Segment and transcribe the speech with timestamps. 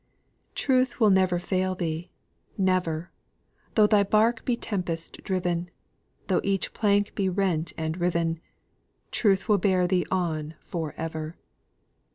[0.55, 2.09] "Truth will fail thee
[2.57, 3.11] never, never!
[3.75, 5.69] Though thy bark be tempest driven,
[6.25, 8.39] Though each plank be rent and riven,
[9.11, 11.37] Truth will bear thee on for ever!"